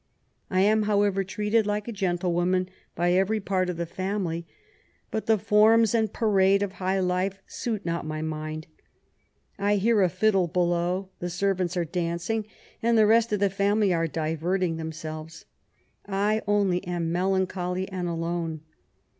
[0.49, 4.47] I am, however, treated like a gentlewoman by every part of the family,
[5.11, 8.65] but the forms and parade of high life suit not my mind....
[9.59, 12.47] I hear a fiddle below, the servants are dancing,
[12.81, 15.45] and the rest of the family are diverting themselves.
[16.07, 18.61] I only am melancholy and alone.